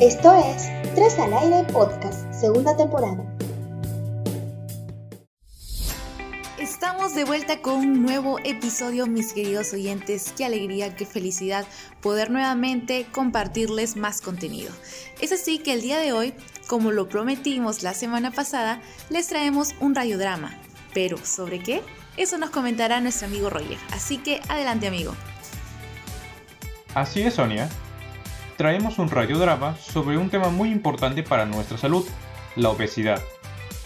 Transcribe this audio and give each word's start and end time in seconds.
Esto 0.00 0.30
es 0.34 0.68
Tres 0.94 1.18
al 1.18 1.32
Aire 1.32 1.64
Podcast, 1.72 2.30
segunda 2.30 2.76
temporada. 2.76 3.24
Estamos 6.58 7.14
de 7.14 7.24
vuelta 7.24 7.62
con 7.62 7.76
un 7.76 8.02
nuevo 8.02 8.38
episodio, 8.44 9.06
mis 9.06 9.32
queridos 9.32 9.72
oyentes. 9.72 10.34
Qué 10.36 10.44
alegría, 10.44 10.94
qué 10.94 11.06
felicidad 11.06 11.64
poder 12.02 12.30
nuevamente 12.30 13.06
compartirles 13.10 13.96
más 13.96 14.20
contenido. 14.20 14.70
Es 15.22 15.32
así 15.32 15.60
que 15.60 15.72
el 15.72 15.80
día 15.80 15.96
de 15.96 16.12
hoy, 16.12 16.34
como 16.66 16.92
lo 16.92 17.08
prometimos 17.08 17.82
la 17.82 17.94
semana 17.94 18.30
pasada, 18.32 18.82
les 19.08 19.28
traemos 19.28 19.74
un 19.80 19.94
radiodrama. 19.94 20.60
Pero, 20.92 21.16
¿sobre 21.24 21.60
qué? 21.60 21.80
Eso 22.18 22.36
nos 22.36 22.50
comentará 22.50 23.00
nuestro 23.00 23.28
amigo 23.28 23.48
Roger. 23.48 23.78
Así 23.92 24.18
que 24.18 24.42
adelante, 24.50 24.88
amigo. 24.88 25.14
Así 26.94 27.22
es, 27.22 27.32
Sonia 27.32 27.70
traemos 28.56 28.98
un 28.98 29.10
radiodrama 29.10 29.76
sobre 29.76 30.18
un 30.18 30.30
tema 30.30 30.48
muy 30.48 30.70
importante 30.70 31.22
para 31.22 31.46
nuestra 31.46 31.78
salud, 31.78 32.06
la 32.56 32.70
obesidad. 32.70 33.22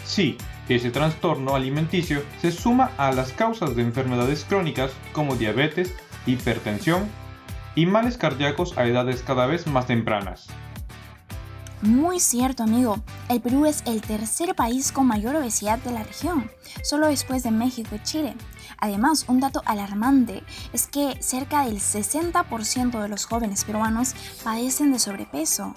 Sí, 0.05 0.37
ese 0.69 0.91
trastorno 0.91 1.55
alimenticio 1.55 2.23
se 2.41 2.52
suma 2.52 2.93
a 2.96 3.12
las 3.12 3.33
causas 3.33 3.74
de 3.74 3.83
enfermedades 3.83 4.45
crónicas 4.48 4.93
como 5.12 5.37
diabetes, 5.37 5.95
hipertensión 6.27 7.09
y 7.74 7.87
males 7.87 8.16
cardíacos 8.16 8.77
a 8.79 8.87
edades 8.87 9.23
cada 9.23 9.46
vez 9.46 9.66
más 9.66 9.87
tempranas. 9.87 10.46
Muy 11.82 12.21
cierto, 12.21 12.62
amigo. 12.62 12.98
El 13.30 13.41
Perú 13.41 13.65
es 13.65 13.82
el 13.87 14.02
tercer 14.02 14.55
país 14.55 14.93
con 14.93 15.07
mayor 15.07 15.34
obesidad 15.37 15.79
de 15.79 15.93
la 15.93 16.02
región, 16.02 16.51
solo 16.84 17.07
después 17.07 17.43
de 17.43 17.51
México 17.51 17.96
y 17.96 18.02
Chile. 18.02 18.34
Además, 18.79 19.24
un 19.29 19.41
dato 19.41 19.62
alarmante 19.65 20.42
es 20.73 20.87
que 20.87 21.16
cerca 21.20 21.65
del 21.65 21.79
60% 21.80 23.01
de 23.01 23.09
los 23.09 23.27
jóvenes 23.27 23.65
peruanos 23.65 24.15
padecen 24.45 24.93
de 24.93 24.98
sobrepeso. 24.98 25.74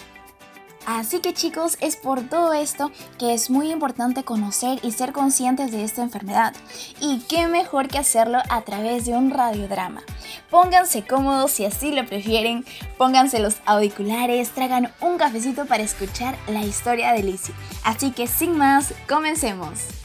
Así 0.86 1.20
que 1.20 1.34
chicos, 1.34 1.78
es 1.80 1.96
por 1.96 2.24
todo 2.24 2.52
esto 2.52 2.92
que 3.18 3.34
es 3.34 3.50
muy 3.50 3.72
importante 3.72 4.24
conocer 4.24 4.80
y 4.84 4.92
ser 4.92 5.14
conscientes 5.14 5.72
de 5.72 5.84
esta 5.84 6.04
enfermedad. 6.04 6.54
Y 7.00 7.20
qué 7.30 7.48
mejor 7.48 7.88
que 7.88 8.00
hacerlo 8.00 8.40
a 8.50 8.62
través 8.62 9.06
de 9.06 9.14
un 9.14 9.32
radiodrama. 9.32 10.02
Pónganse 10.50 11.06
cómodos 11.06 11.52
si 11.52 11.66
así 11.66 11.92
lo 11.92 12.06
prefieren, 12.06 12.66
pónganse 12.98 13.40
los 13.40 13.58
auriculares, 13.66 14.50
tragan 14.52 14.92
un 15.00 15.18
cafecito 15.18 15.66
para 15.66 15.84
escuchar 15.84 16.36
la 16.48 16.64
historia 16.64 17.14
de 17.14 17.24
Lizzie. 17.24 17.56
Así 17.86 18.12
que 18.12 18.28
sin 18.28 18.58
más, 18.58 18.94
comencemos. 19.08 20.03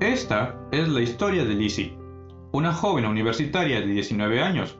Esta 0.00 0.58
es 0.72 0.88
la 0.88 1.00
historia 1.00 1.44
de 1.44 1.54
Lizzie 1.54 2.06
una 2.56 2.72
joven 2.72 3.04
universitaria 3.04 3.80
de 3.80 3.86
19 3.86 4.40
años. 4.40 4.78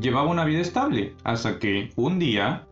Llevaba 0.00 0.30
una 0.30 0.46
vida 0.46 0.60
estable 0.60 1.14
hasta 1.24 1.58
que 1.58 1.90
un 1.96 2.18
día... 2.18 2.66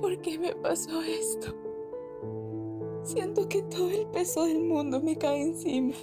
¿Por 0.00 0.20
qué 0.20 0.38
me 0.38 0.54
pasó 0.56 1.00
esto? 1.00 1.54
Siento 3.02 3.48
que 3.48 3.62
todo 3.62 3.90
el 3.90 4.06
peso 4.08 4.44
del 4.44 4.60
mundo 4.60 5.00
me 5.00 5.16
cae 5.16 5.40
encima. 5.40 5.94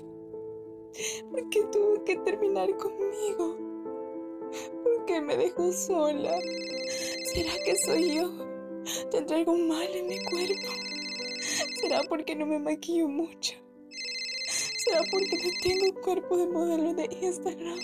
¿Por 1.29 1.47
qué 1.49 1.63
tuvo 1.71 2.03
que 2.03 2.15
terminar 2.17 2.75
conmigo? 2.77 3.55
¿Por 4.83 5.05
qué 5.05 5.21
me 5.21 5.37
dejó 5.37 5.71
sola? 5.71 6.33
¿Será 7.33 7.51
que 7.63 7.75
soy 7.85 8.15
yo? 8.15 8.31
¿Tendré 9.11 9.37
algo 9.37 9.55
mal 9.55 9.87
en 9.93 10.07
mi 10.07 10.17
cuerpo? 10.25 10.84
¿Será 11.85 12.01
porque 12.09 12.35
no 12.35 12.47
me 12.47 12.57
maquillo 12.57 13.07
mucho? 13.07 13.53
¿Será 14.47 15.01
porque 15.11 15.37
no 15.37 15.51
tengo 15.61 16.01
cuerpo 16.01 16.35
de 16.35 16.47
modelo 16.47 16.95
de 16.95 17.07
Instagram? 17.21 17.77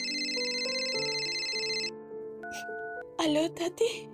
¿Aló, 3.20 3.52
Tati? 3.54 4.10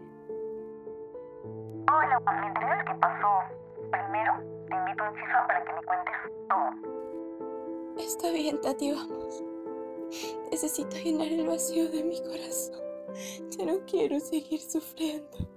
Hola, 1.88 2.20
¿me 2.20 2.48
enteré 2.48 2.84
qué 2.86 2.96
pasó? 3.00 3.30
Primero, 3.90 4.34
te 4.68 4.76
invito 4.76 5.04
a 5.06 5.10
un 5.10 5.16
chisme 5.16 5.40
para 5.48 5.64
que 5.64 5.72
me 5.72 5.82
cuentes 5.84 6.16
todo. 6.50 8.04
Está 8.06 8.32
bien, 8.32 8.60
Tati, 8.60 8.92
vamos. 8.92 9.42
Necesito 10.52 10.98
llenar 10.98 11.28
el 11.28 11.48
vacío 11.48 11.90
de 11.90 12.04
mi 12.04 12.22
corazón. 12.24 12.82
Ya 13.52 13.66
no 13.66 13.80
quiero 13.86 14.20
seguir 14.20 14.60
sufriendo. 14.60 15.57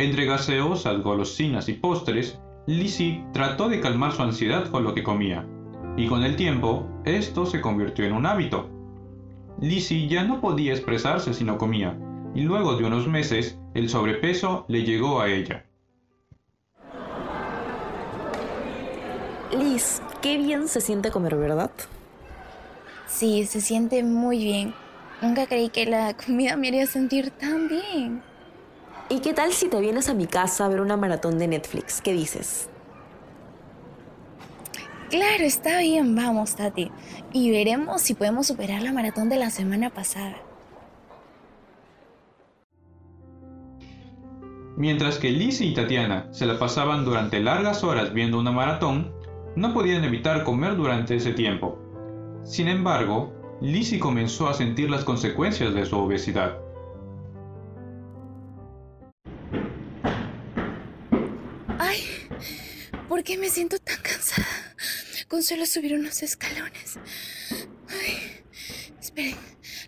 Entre 0.00 0.24
gaseosas, 0.24 1.02
golosinas 1.02 1.68
y 1.68 1.74
postres, 1.74 2.40
Lizzie 2.66 3.22
trató 3.34 3.68
de 3.68 3.80
calmar 3.80 4.12
su 4.12 4.22
ansiedad 4.22 4.70
con 4.70 4.82
lo 4.82 4.94
que 4.94 5.02
comía, 5.02 5.46
y 5.94 6.06
con 6.06 6.22
el 6.22 6.36
tiempo, 6.36 6.88
esto 7.04 7.44
se 7.44 7.60
convirtió 7.60 8.06
en 8.06 8.14
un 8.14 8.24
hábito. 8.24 8.70
Lizzie 9.60 10.08
ya 10.08 10.24
no 10.24 10.40
podía 10.40 10.72
expresarse 10.72 11.34
si 11.34 11.44
no 11.44 11.58
comía, 11.58 11.98
y 12.34 12.40
luego 12.40 12.76
de 12.76 12.86
unos 12.86 13.08
meses, 13.08 13.58
el 13.74 13.90
sobrepeso 13.90 14.64
le 14.68 14.84
llegó 14.84 15.20
a 15.20 15.28
ella. 15.28 15.66
Liz, 19.52 20.00
qué 20.22 20.38
bien 20.38 20.66
se 20.68 20.80
siente 20.80 21.10
comer, 21.10 21.36
¿verdad? 21.36 21.72
Sí, 23.06 23.44
se 23.44 23.60
siente 23.60 24.02
muy 24.02 24.38
bien. 24.38 24.72
Nunca 25.20 25.46
creí 25.46 25.68
que 25.68 25.84
la 25.84 26.16
comida 26.16 26.56
me 26.56 26.68
haría 26.68 26.86
sentir 26.86 27.32
tan 27.32 27.68
bien. 27.68 28.29
¿Y 29.12 29.18
qué 29.18 29.34
tal 29.34 29.52
si 29.52 29.68
te 29.68 29.80
vienes 29.80 30.08
a 30.08 30.14
mi 30.14 30.26
casa 30.28 30.64
a 30.64 30.68
ver 30.68 30.80
una 30.80 30.96
maratón 30.96 31.36
de 31.36 31.48
Netflix? 31.48 32.00
¿Qué 32.00 32.12
dices? 32.12 32.70
Claro, 35.10 35.42
está 35.42 35.80
bien, 35.80 36.14
vamos, 36.14 36.54
Tati. 36.54 36.92
Y 37.32 37.50
veremos 37.50 38.02
si 38.02 38.14
podemos 38.14 38.46
superar 38.46 38.82
la 38.82 38.92
maratón 38.92 39.28
de 39.28 39.36
la 39.36 39.50
semana 39.50 39.90
pasada. 39.90 40.36
Mientras 44.76 45.18
que 45.18 45.30
Lizzie 45.30 45.66
y 45.66 45.74
Tatiana 45.74 46.28
se 46.30 46.46
la 46.46 46.60
pasaban 46.60 47.04
durante 47.04 47.40
largas 47.40 47.82
horas 47.82 48.14
viendo 48.14 48.38
una 48.38 48.52
maratón, 48.52 49.12
no 49.56 49.74
podían 49.74 50.04
evitar 50.04 50.44
comer 50.44 50.76
durante 50.76 51.16
ese 51.16 51.32
tiempo. 51.32 51.76
Sin 52.44 52.68
embargo, 52.68 53.32
Lizzie 53.60 53.98
comenzó 53.98 54.48
a 54.48 54.54
sentir 54.54 54.88
las 54.88 55.02
consecuencias 55.02 55.74
de 55.74 55.84
su 55.84 55.98
obesidad. 55.98 56.69
¿Por 63.08 63.24
qué 63.24 63.36
me 63.36 63.48
siento 63.48 63.78
tan 63.78 63.96
cansada? 64.02 64.46
Con 65.28 65.42
solo 65.42 65.66
subir 65.66 65.94
unos 65.94 66.22
escalones. 66.22 66.98
Ay, 67.88 68.42
esperen, 69.00 69.36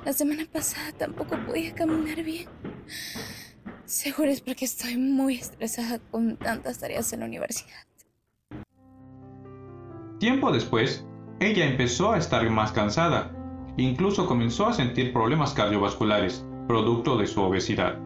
la 0.04 0.12
semana 0.12 0.44
pasada 0.52 0.92
tampoco 0.92 1.36
podía 1.46 1.74
caminar 1.74 2.22
bien. 2.22 2.48
Seguro 3.84 4.30
es 4.30 4.40
porque 4.40 4.64
estoy 4.64 4.96
muy 4.96 5.36
estresada 5.36 5.98
con 6.10 6.36
tantas 6.36 6.78
tareas 6.78 7.12
en 7.12 7.20
la 7.20 7.26
universidad. 7.26 7.86
Tiempo 10.18 10.52
después, 10.52 11.04
ella 11.40 11.66
empezó 11.66 12.12
a 12.12 12.18
estar 12.18 12.48
más 12.50 12.72
cansada. 12.72 13.32
Incluso 13.76 14.26
comenzó 14.26 14.66
a 14.66 14.72
sentir 14.72 15.12
problemas 15.12 15.52
cardiovasculares, 15.52 16.44
producto 16.68 17.16
de 17.16 17.26
su 17.26 17.40
obesidad. 17.42 17.98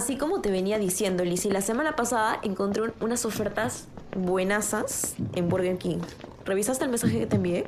Así 0.00 0.16
como 0.16 0.40
te 0.40 0.50
venía 0.50 0.78
diciendo, 0.78 1.26
Lizzie, 1.26 1.52
la 1.52 1.60
semana 1.60 1.94
pasada 1.94 2.40
encontré 2.42 2.84
unas 3.00 3.26
ofertas 3.26 3.86
buenasas 4.16 5.14
en 5.34 5.50
Burger 5.50 5.76
King. 5.76 5.98
¿Revisaste 6.46 6.84
el 6.84 6.90
mensaje 6.90 7.18
que 7.18 7.26
te 7.26 7.36
envié? 7.36 7.66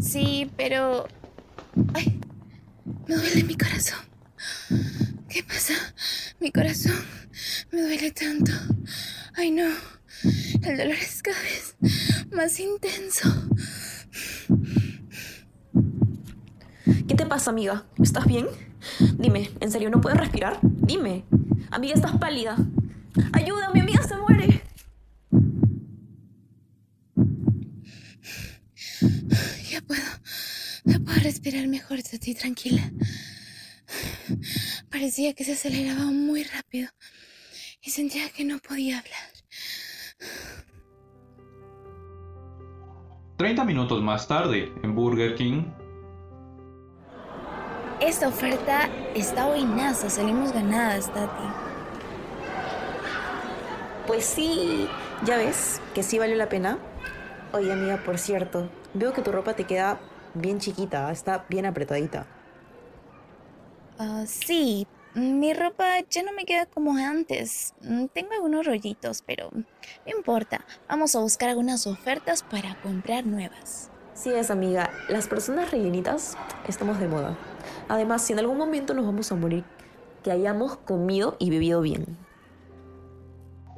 Sí, 0.00 0.50
pero... 0.56 1.06
Ay, 1.92 2.18
me 3.06 3.16
duele 3.16 3.44
mi 3.44 3.54
corazón. 3.54 3.98
¿Qué 5.28 5.42
pasa? 5.42 5.74
Mi 6.40 6.50
corazón 6.50 7.04
me 7.70 7.82
duele 7.82 8.10
tanto. 8.10 8.52
Ay, 9.36 9.50
no. 9.50 9.68
El 10.22 10.78
dolor 10.78 10.94
es 10.94 11.22
cada 11.22 11.38
vez 11.42 11.76
más 12.32 12.58
intenso. 12.58 13.28
¿Qué 17.06 17.14
te 17.14 17.26
pasa, 17.26 17.50
amiga? 17.50 17.84
¿Estás 18.02 18.24
bien? 18.24 18.46
Dime, 19.18 19.50
¿en 19.60 19.70
serio 19.70 19.90
no 19.90 20.00
puedes 20.00 20.18
respirar? 20.18 20.58
Dime. 20.62 21.24
Amiga, 21.70 21.94
estás 21.94 22.16
pálida. 22.18 22.56
Ayuda, 23.32 23.70
mi 23.72 23.80
amiga 23.80 24.02
se 24.02 24.16
muere. 24.16 24.62
Ya 29.70 29.80
puedo. 29.80 30.02
Ya 30.84 30.98
puedo 30.98 31.18
respirar 31.20 31.66
mejor, 31.66 32.02
Tati, 32.02 32.34
tranquila. 32.34 32.92
Parecía 34.90 35.32
que 35.34 35.44
se 35.44 35.52
aceleraba 35.52 36.04
muy 36.04 36.44
rápido 36.44 36.90
y 37.82 37.90
sentía 37.90 38.28
que 38.30 38.44
no 38.44 38.58
podía 38.58 38.98
hablar. 38.98 39.34
30 43.36 43.64
minutos 43.64 44.02
más 44.02 44.28
tarde, 44.28 44.72
en 44.82 44.94
Burger 44.94 45.34
King, 45.34 45.64
esta 48.06 48.28
oferta 48.28 48.88
Está 49.14 49.46
buenaza, 49.46 50.10
salimos 50.10 50.52
ganadas, 50.52 51.12
Tati. 51.12 51.44
Pues 54.06 54.24
sí, 54.24 54.88
ya 55.24 55.36
ves 55.36 55.80
que 55.94 56.02
sí 56.02 56.18
valió 56.18 56.36
la 56.36 56.48
pena. 56.48 56.78
Oye, 57.52 57.72
amiga, 57.72 57.98
por 58.04 58.18
cierto, 58.18 58.68
veo 58.92 59.12
que 59.12 59.22
tu 59.22 59.30
ropa 59.30 59.54
te 59.54 59.64
queda 59.64 60.00
bien 60.34 60.58
chiquita, 60.58 61.10
está 61.12 61.44
bien 61.48 61.64
apretadita. 61.64 62.26
Ah, 63.98 64.24
sí, 64.26 64.88
mi 65.14 65.54
ropa 65.54 66.00
ya 66.10 66.24
no 66.24 66.32
me 66.32 66.44
queda 66.44 66.66
como 66.66 66.96
antes. 66.96 67.72
Mm, 67.80 68.06
Tengo 68.06 68.32
algunos 68.32 68.66
rollitos, 68.66 69.22
pero 69.22 69.50
no 69.52 69.64
importa. 70.16 70.64
Vamos 70.88 71.14
a 71.14 71.20
buscar 71.20 71.50
algunas 71.50 71.86
ofertas 71.86 72.42
para 72.42 72.74
comprar 72.82 73.24
nuevas. 73.24 73.90
Sí 74.14 74.30
es, 74.32 74.50
amiga, 74.50 74.90
las 75.08 75.28
personas 75.28 75.70
rellenitas 75.70 76.36
estamos 76.66 76.98
de 76.98 77.06
moda. 77.06 77.36
Además, 77.88 78.22
si 78.22 78.32
en 78.32 78.38
algún 78.38 78.58
momento 78.58 78.94
nos 78.94 79.06
vamos 79.06 79.30
a 79.32 79.34
morir, 79.34 79.64
que 80.22 80.30
hayamos 80.30 80.76
comido 80.76 81.36
y 81.38 81.50
bebido 81.50 81.80
bien. 81.80 82.16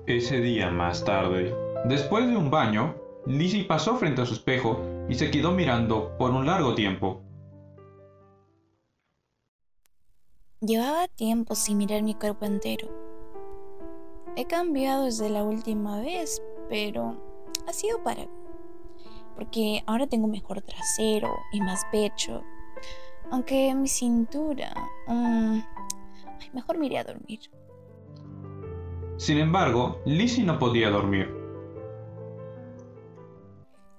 Ese 0.07 0.41
día 0.41 0.71
más 0.71 1.05
tarde, 1.05 1.55
después 1.85 2.27
de 2.27 2.37
un 2.37 2.51
baño, 2.51 2.95
Lizzie 3.27 3.65
pasó 3.65 3.97
frente 3.97 4.23
a 4.23 4.27
su 4.27 4.35
espejo 4.35 4.81
y 5.09 5.17
se 5.17 5.31
quedó 5.31 5.51
mirando 5.51 6.17
por 6.17 6.31
un 6.31 6.47
largo 6.47 6.75
tiempo. 6.75 7.23
Llevaba 10.61 11.09
tiempo 11.09 11.55
sin 11.55 11.79
mirar 11.79 12.03
mi 12.03 12.15
cuerpo 12.15 12.45
entero. 12.45 12.89
He 14.37 14.47
cambiado 14.47 15.05
desde 15.05 15.29
la 15.29 15.43
última 15.43 16.01
vez, 16.01 16.43
pero 16.69 17.17
ha 17.67 17.73
sido 17.73 18.03
para. 18.03 18.27
Porque 19.35 19.83
ahora 19.87 20.07
tengo 20.07 20.29
mejor 20.29 20.63
trasero 20.63 21.29
y 21.53 21.61
más 21.61 21.83
pecho. 21.91 22.43
Aunque 23.31 23.75
mi 23.75 23.89
cintura... 23.89 24.73
mm, 25.07 25.61
ay, 26.41 26.51
mejor 26.53 26.79
me 26.79 26.87
iré 26.87 26.99
a 26.99 27.05
dormir. 27.05 27.41
Sin 29.17 29.39
embargo, 29.39 30.01
Lizzie 30.05 30.45
no 30.45 30.59
podía 30.59 30.91
dormir. 30.91 31.35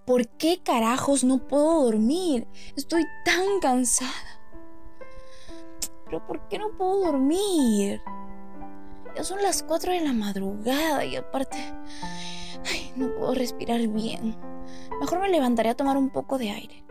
¿Por 0.06 0.28
qué 0.38 0.62
carajos 0.64 1.24
no 1.24 1.40
puedo 1.40 1.84
dormir? 1.84 2.48
Estoy 2.78 3.04
tan 3.26 3.60
cansada. 3.60 4.12
Pero 6.06 6.26
¿por 6.26 6.48
qué 6.48 6.60
no 6.60 6.70
puedo 6.78 7.06
dormir? 7.06 8.02
Ya 9.16 9.24
son 9.24 9.42
las 9.42 9.64
4 9.64 9.92
de 9.92 10.02
la 10.02 10.14
madrugada 10.14 11.04
y 11.04 11.18
aparte... 11.18 11.58
Ay, 12.66 12.94
no 12.96 13.14
puedo 13.16 13.34
respirar 13.34 13.86
bien. 13.88 14.38
Mejor 15.02 15.20
me 15.20 15.30
levantaré 15.30 15.70
a 15.70 15.76
tomar 15.76 15.98
un 15.98 16.10
poco 16.10 16.38
de 16.38 16.52
aire. 16.52 16.87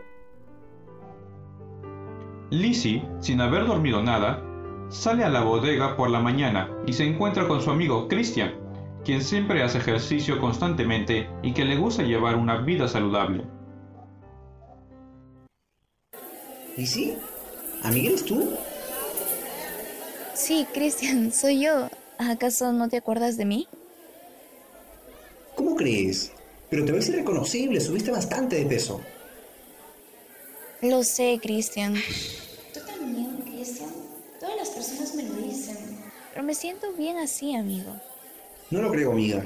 Lizzie, 2.49 3.03
sin 3.19 3.41
haber 3.41 3.65
dormido 3.65 4.01
nada, 4.01 4.41
sale 4.89 5.25
a 5.25 5.29
la 5.29 5.41
bodega 5.41 5.97
por 5.97 6.09
la 6.09 6.21
mañana 6.21 6.69
y 6.85 6.93
se 6.93 7.03
encuentra 7.03 7.45
con 7.47 7.61
su 7.61 7.71
amigo 7.71 8.07
Christian, 8.07 8.53
quien 9.03 9.21
siempre 9.21 9.63
hace 9.63 9.79
ejercicio 9.79 10.39
constantemente 10.39 11.29
y 11.43 11.53
que 11.53 11.65
le 11.65 11.75
gusta 11.75 12.03
llevar 12.03 12.35
una 12.37 12.61
vida 12.61 12.87
saludable. 12.87 13.43
¿Lizzie? 16.77 17.17
¿Amiga 17.83 18.09
eres 18.09 18.23
tú? 18.23 18.53
Sí, 20.33 20.65
Cristian, 20.73 21.33
soy 21.33 21.65
yo. 21.65 21.89
¿Acaso 22.17 22.71
no 22.71 22.87
te 22.87 22.97
acuerdas 22.97 23.35
de 23.35 23.45
mí? 23.45 23.67
¿Cómo 25.55 25.75
crees? 25.75 26.31
Pero 26.69 26.85
te 26.85 26.91
ves 26.91 27.09
irreconocible, 27.09 27.81
subiste 27.81 28.11
bastante 28.11 28.55
de 28.55 28.65
peso. 28.65 29.01
Lo 30.81 31.03
sé, 31.03 31.39
Cristian. 31.41 31.95
Tú 32.73 32.79
también, 32.85 33.37
Cristian. 33.45 33.89
Todas 34.39 34.55
las 34.57 34.69
personas 34.69 35.15
me 35.15 35.23
lo 35.23 35.33
dicen. 35.35 35.77
Pero 36.31 36.45
me 36.45 36.53
siento 36.53 36.93
bien 36.93 37.17
así, 37.17 37.55
amigo. 37.55 37.95
No 38.69 38.81
lo 38.81 38.91
creo, 38.91 39.11
amiga. 39.11 39.43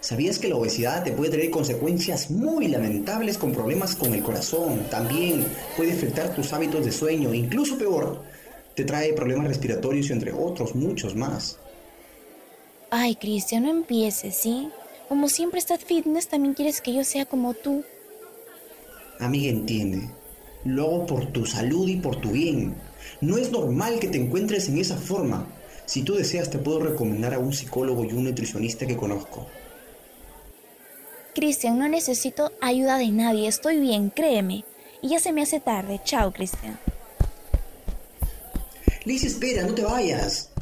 ¿Sabías 0.00 0.38
que 0.38 0.48
la 0.48 0.56
obesidad 0.56 1.04
te 1.04 1.12
puede 1.12 1.32
traer 1.32 1.50
consecuencias 1.50 2.30
muy 2.30 2.68
lamentables 2.68 3.36
con 3.36 3.52
problemas 3.52 3.94
con 3.94 4.14
el 4.14 4.22
corazón? 4.22 4.86
También 4.90 5.46
puede 5.76 5.92
afectar 5.92 6.34
tus 6.34 6.54
hábitos 6.54 6.86
de 6.86 6.92
sueño, 6.92 7.34
incluso 7.34 7.76
peor, 7.76 8.22
te 8.74 8.84
trae 8.84 9.12
problemas 9.12 9.48
respiratorios 9.48 10.08
y 10.08 10.14
entre 10.14 10.32
otros 10.32 10.74
muchos 10.74 11.14
más. 11.14 11.58
Ay, 12.90 13.16
Cristian, 13.16 13.64
no 13.64 13.70
empieces, 13.70 14.34
¿sí? 14.34 14.70
Como 15.10 15.28
siempre 15.28 15.58
estás 15.58 15.84
fitness, 15.84 16.28
también 16.28 16.54
quieres 16.54 16.80
que 16.80 16.94
yo 16.94 17.04
sea 17.04 17.26
como 17.26 17.52
tú. 17.52 17.84
Amiga, 19.18 19.50
entiende. 19.50 20.08
Lo 20.64 20.84
hago 20.84 21.06
por 21.06 21.26
tu 21.26 21.46
salud 21.46 21.88
y 21.88 21.96
por 21.96 22.16
tu 22.16 22.32
bien. 22.32 22.74
No 23.20 23.38
es 23.38 23.50
normal 23.50 23.98
que 23.98 24.08
te 24.08 24.18
encuentres 24.18 24.68
en 24.68 24.78
esa 24.78 24.96
forma. 24.96 25.46
Si 25.86 26.02
tú 26.02 26.14
deseas, 26.14 26.50
te 26.50 26.58
puedo 26.58 26.80
recomendar 26.80 27.34
a 27.34 27.38
un 27.38 27.52
psicólogo 27.52 28.04
y 28.04 28.12
un 28.12 28.24
nutricionista 28.24 28.86
que 28.86 28.96
conozco. 28.96 29.46
Cristian, 31.34 31.78
no 31.78 31.88
necesito 31.88 32.52
ayuda 32.60 32.98
de 32.98 33.08
nadie. 33.08 33.48
Estoy 33.48 33.80
bien, 33.80 34.10
créeme. 34.10 34.64
Y 35.02 35.08
ya 35.08 35.18
se 35.18 35.32
me 35.32 35.42
hace 35.42 35.60
tarde. 35.60 36.00
Chao, 36.04 36.32
Cristian. 36.32 36.78
Liz, 39.04 39.24
espera, 39.24 39.64
no 39.64 39.74
te 39.74 39.82
vayas. 39.82 40.52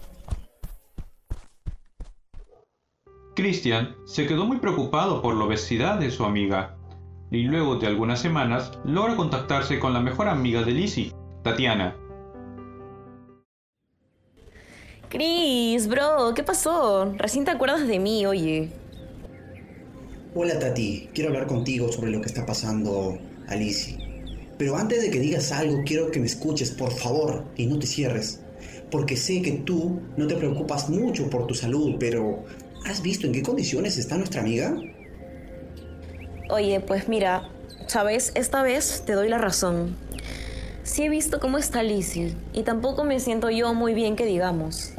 Christian 3.35 3.95
se 4.07 4.27
quedó 4.27 4.47
muy 4.47 4.59
preocupado 4.59 5.21
por 5.23 5.35
la 5.35 5.45
obesidad 5.45 5.99
de 5.99 6.11
su 6.11 6.25
amiga 6.25 6.78
y 7.31 7.43
luego 7.43 7.77
de 7.77 7.87
algunas 7.87 8.21
semanas 8.21 8.73
logra 8.85 9.17
contactarse 9.17 9.79
con 9.79 9.93
la 9.93 10.01
mejor 10.01 10.29
amiga 10.29 10.63
de 10.63 10.73
Lizzie, 10.73 11.13
Tatiana. 11.43 11.97
Chris, 15.09 15.89
bro, 15.89 16.35
¿qué 16.35 16.43
pasó? 16.43 17.13
Recién 17.17 17.45
te 17.45 17.51
acuerdas 17.51 17.87
de 17.87 17.99
mí, 17.99 18.27
oye. 18.27 18.71
Hola 20.35 20.59
Tati, 20.59 21.09
quiero 21.15 21.31
hablar 21.31 21.47
contigo 21.47 21.91
sobre 21.91 22.11
lo 22.11 22.21
que 22.21 22.27
está 22.27 22.45
pasando 22.45 23.19
a 23.49 23.57
Lizzie. 23.57 23.97
Pero 24.59 24.77
antes 24.77 25.03
de 25.03 25.11
que 25.11 25.21
digas 25.21 25.53
algo, 25.53 25.83
quiero 25.87 26.11
que 26.11 26.21
me 26.21 26.27
escuches, 26.27 26.71
por 26.73 26.93
favor, 26.93 27.45
y 27.57 27.67
no 27.67 27.79
te 27.79 27.87
cierres. 27.87 28.41
Porque 28.91 29.17
sé 29.17 29.41
que 29.41 29.53
tú 29.53 30.01
no 30.17 30.27
te 30.27 30.35
preocupas 30.35 30.91
mucho 30.91 31.31
por 31.31 31.47
tu 31.47 31.55
salud, 31.55 31.97
pero 31.99 32.45
¿has 32.85 33.01
visto 33.01 33.27
en 33.27 33.33
qué 33.33 33.43
condiciones 33.43 33.97
está 33.97 34.17
nuestra 34.17 34.41
amiga? 34.41 34.75
Oye, 36.51 36.81
pues 36.81 37.09
mira, 37.09 37.49
sabes, 37.89 38.33
esta 38.35 38.63
vez 38.63 39.03
te 39.05 39.13
doy 39.13 39.29
la 39.29 39.37
razón. 39.37 39.97
Sí 40.83 41.03
he 41.03 41.11
visto 41.11 41.41
cómo 41.41 41.59
está 41.59 41.83
Lizzie 41.83 42.35
y 42.55 42.63
tampoco 42.63 43.05
me 43.05 43.21
siento 43.21 43.51
yo 43.51 43.75
muy 43.75 43.93
bien 43.93 44.17
que 44.17 44.25
digamos. 44.25 44.93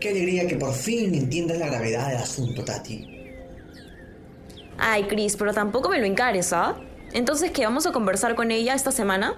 Qué 0.00 0.08
alegría 0.08 0.48
que 0.48 0.56
por 0.56 0.74
fin 0.74 1.14
entiendas 1.14 1.58
la 1.58 1.68
gravedad 1.68 2.08
del 2.08 2.16
asunto, 2.16 2.64
Tati. 2.64 3.06
Ay, 4.76 5.04
Chris, 5.04 5.36
pero 5.36 5.54
tampoco 5.54 5.88
me 5.88 6.00
lo 6.00 6.06
encares, 6.06 6.52
¿ah? 6.52 6.74
Entonces, 7.12 7.52
¿qué? 7.52 7.64
¿Vamos 7.64 7.86
a 7.86 7.92
conversar 7.92 8.34
con 8.34 8.50
ella 8.50 8.74
esta 8.74 8.90
semana? 8.90 9.36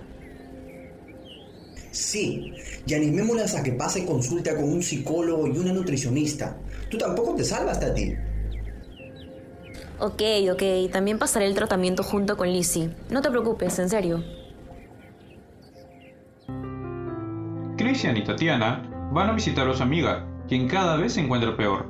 Sí, 1.91 2.55
y 2.87 2.95
animémoslas 2.95 3.55
a 3.57 3.63
que 3.63 3.73
pase 3.73 4.07
consulta 4.07 4.57
con 4.57 4.65
un 4.65 4.83
psicólogo 4.83 5.47
y 5.47 5.59
una 5.59 5.75
nutricionista. 5.75 6.57
Tú 6.89 6.97
tampoco 6.97 7.35
te 7.35 7.45
salvas, 7.45 7.79
Tati. 7.79 8.15
Ok, 9.99 10.23
ok, 10.53 10.91
también 10.93 11.19
pasaré 11.19 11.47
el 11.47 11.55
tratamiento 11.55 12.03
junto 12.03 12.37
con 12.37 12.49
Lizzie. 12.49 12.91
No 13.11 13.23
te 13.23 13.31
preocupes, 13.31 13.79
en 13.79 13.89
serio. 13.89 14.23
Christian 17.77 18.17
y 18.17 18.25
Tatiana 18.25 18.89
van 19.13 19.31
a 19.31 19.33
visitar 19.33 19.69
a 19.69 19.75
su 19.75 19.83
amiga, 19.83 20.27
quien 20.49 20.69
cada 20.69 20.97
vez 20.97 21.15
se 21.15 21.21
encuentra 21.21 21.57
peor. 21.57 21.87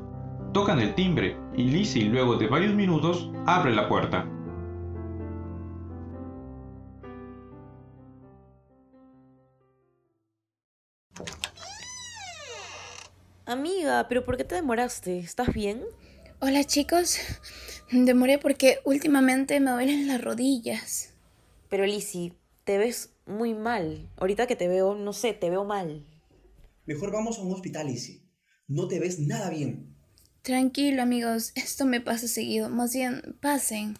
Tocan 0.52 0.78
el 0.80 0.94
timbre 0.94 1.36
y 1.56 1.64
Lizzie 1.64 2.04
luego 2.04 2.36
de 2.36 2.46
varios 2.46 2.74
minutos 2.74 3.30
abre 3.46 3.74
la 3.74 3.88
puerta. 3.88 4.26
Amiga, 13.46 14.06
¿pero 14.08 14.24
por 14.24 14.36
qué 14.36 14.44
te 14.44 14.54
demoraste? 14.54 15.18
¿Estás 15.18 15.52
bien? 15.52 15.82
Hola, 16.46 16.62
chicos. 16.64 17.16
Demoré 17.90 18.38
porque 18.38 18.76
últimamente 18.84 19.58
me 19.60 19.70
duelen 19.70 20.06
las 20.06 20.20
rodillas. 20.20 21.14
Pero 21.70 21.86
Lizzie, 21.86 22.34
te 22.64 22.76
ves 22.76 23.14
muy 23.24 23.54
mal. 23.54 24.10
Ahorita 24.18 24.46
que 24.46 24.54
te 24.54 24.68
veo, 24.68 24.94
no 24.94 25.14
sé, 25.14 25.32
te 25.32 25.48
veo 25.48 25.64
mal. 25.64 26.04
Mejor 26.84 27.12
vamos 27.12 27.38
a 27.38 27.40
un 27.40 27.54
hospital, 27.54 27.86
Lizzie. 27.86 28.28
No 28.68 28.88
te 28.88 29.00
ves 29.00 29.20
nada 29.20 29.48
bien. 29.48 29.96
Tranquilo, 30.42 31.00
amigos. 31.00 31.52
Esto 31.54 31.86
me 31.86 32.02
pasa 32.02 32.28
seguido. 32.28 32.68
Más 32.68 32.92
bien, 32.92 33.38
pasen. 33.40 33.96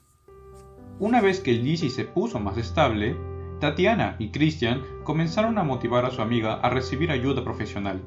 Una 1.00 1.22
vez 1.22 1.40
que 1.40 1.52
Lizzie 1.52 1.88
se 1.88 2.04
puso 2.04 2.40
más 2.40 2.58
estable, 2.58 3.16
Tatiana 3.58 4.16
y 4.18 4.32
Christian 4.32 4.82
comenzaron 5.04 5.56
a 5.56 5.64
motivar 5.64 6.04
a 6.04 6.10
su 6.10 6.20
amiga 6.20 6.60
a 6.60 6.68
recibir 6.68 7.10
ayuda 7.10 7.42
profesional. 7.42 8.06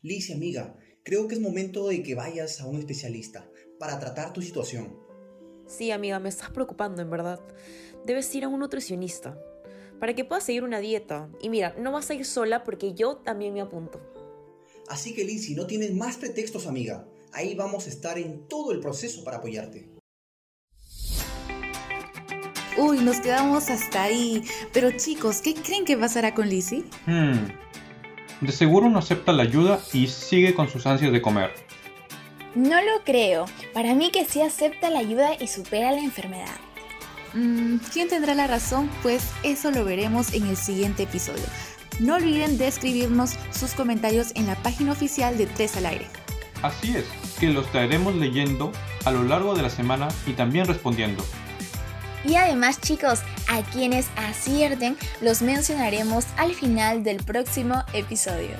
Lizzie, 0.00 0.34
amiga, 0.34 0.78
creo 1.04 1.28
que 1.28 1.34
es 1.34 1.40
momento 1.40 1.86
de 1.86 2.02
que 2.02 2.14
vayas 2.14 2.60
a 2.60 2.66
un 2.66 2.78
especialista 2.78 3.48
para 3.78 4.00
tratar 4.00 4.32
tu 4.32 4.42
situación. 4.42 4.98
Sí, 5.66 5.90
amiga, 5.90 6.18
me 6.18 6.28
estás 6.28 6.50
preocupando, 6.50 7.02
en 7.02 7.10
verdad. 7.10 7.40
Debes 8.04 8.34
ir 8.34 8.44
a 8.44 8.48
un 8.48 8.58
nutricionista. 8.58 9.38
para 10.00 10.12
que 10.12 10.24
puedas 10.24 10.44
seguir 10.44 10.64
una 10.64 10.80
dieta. 10.80 11.30
Y 11.40 11.48
mira, 11.48 11.74
no 11.78 11.92
vas 11.92 12.10
a 12.10 12.14
ir 12.14 12.26
sola 12.26 12.64
porque 12.64 12.92
yo 12.94 13.18
también 13.18 13.54
me 13.54 13.60
apunto. 13.60 14.00
Así 14.88 15.14
que 15.14 15.24
Lizzie, 15.24 15.54
no 15.54 15.66
tienes 15.66 15.94
más 15.94 16.16
pretextos, 16.16 16.66
amiga. 16.66 17.08
Ahí 17.32 17.54
vamos 17.54 17.86
a 17.86 17.90
estar 17.90 18.18
en 18.18 18.46
todo 18.48 18.72
el 18.72 18.80
proceso 18.80 19.24
para 19.24 19.38
apoyarte. 19.38 19.88
Uy, 22.76 22.98
nos 22.98 23.20
quedamos 23.20 23.70
hasta 23.70 24.02
ahí. 24.02 24.42
Pero 24.72 24.90
chicos, 24.90 25.40
¿qué 25.40 25.54
creen 25.54 25.84
que 25.84 25.96
pasará 25.96 26.34
con 26.34 26.48
Lizzie? 26.48 26.84
Hmm. 27.06 27.63
De 28.40 28.52
seguro 28.52 28.88
no 28.88 28.98
acepta 28.98 29.32
la 29.32 29.42
ayuda 29.42 29.80
y 29.92 30.08
sigue 30.08 30.54
con 30.54 30.68
sus 30.68 30.86
ansias 30.86 31.12
de 31.12 31.22
comer. 31.22 31.52
No 32.54 32.80
lo 32.80 33.02
creo. 33.04 33.46
Para 33.72 33.94
mí 33.94 34.10
que 34.10 34.24
sí 34.24 34.40
acepta 34.40 34.90
la 34.90 35.00
ayuda 35.00 35.34
y 35.40 35.48
supera 35.48 35.90
la 35.90 36.00
enfermedad. 36.00 36.56
Mm, 37.32 37.78
¿Quién 37.92 38.08
tendrá 38.08 38.34
la 38.34 38.46
razón? 38.46 38.88
Pues 39.02 39.32
eso 39.42 39.70
lo 39.70 39.84
veremos 39.84 40.32
en 40.34 40.46
el 40.46 40.56
siguiente 40.56 41.02
episodio. 41.02 41.44
No 42.00 42.14
olviden 42.14 42.58
de 42.58 42.68
escribirnos 42.68 43.34
sus 43.50 43.72
comentarios 43.74 44.32
en 44.34 44.46
la 44.46 44.56
página 44.56 44.92
oficial 44.92 45.36
de 45.36 45.46
Tres 45.46 45.76
al 45.76 45.86
Aire. 45.86 46.06
Así 46.62 46.96
es, 46.96 47.04
que 47.38 47.50
los 47.50 47.70
traeremos 47.70 48.14
leyendo 48.14 48.72
a 49.04 49.10
lo 49.10 49.22
largo 49.22 49.54
de 49.54 49.62
la 49.62 49.70
semana 49.70 50.08
y 50.26 50.32
también 50.32 50.66
respondiendo. 50.66 51.24
Y 52.24 52.36
además 52.36 52.80
chicos, 52.80 53.20
a 53.48 53.62
quienes 53.62 54.08
acierten 54.16 54.96
los 55.20 55.42
mencionaremos 55.42 56.26
al 56.36 56.54
final 56.54 57.04
del 57.04 57.22
próximo 57.22 57.82
episodio. 57.92 58.56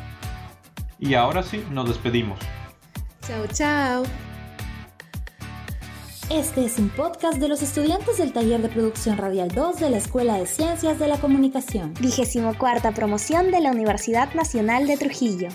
Y 0.98 1.14
ahora 1.14 1.42
sí, 1.42 1.64
nos 1.70 1.88
despedimos. 1.88 2.38
Chao, 3.26 3.46
chao. 3.52 4.02
Este 6.30 6.64
es 6.64 6.78
un 6.78 6.88
podcast 6.88 7.38
de 7.38 7.48
los 7.48 7.62
estudiantes 7.62 8.16
del 8.16 8.32
taller 8.32 8.62
de 8.62 8.68
producción 8.68 9.18
radial 9.18 9.48
2 9.48 9.78
de 9.78 9.90
la 9.90 9.98
Escuela 9.98 10.38
de 10.38 10.46
Ciencias 10.46 10.98
de 10.98 11.06
la 11.06 11.18
Comunicación. 11.18 11.92
Vigésimo 12.00 12.56
cuarta 12.56 12.92
promoción 12.92 13.50
de 13.50 13.60
la 13.60 13.70
Universidad 13.70 14.32
Nacional 14.34 14.86
de 14.86 14.96
Trujillo. 14.96 15.48